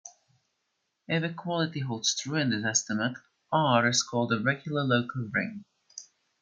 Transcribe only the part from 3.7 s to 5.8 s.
is called a regular local ring.